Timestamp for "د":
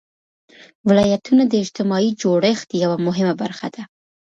1.47-1.53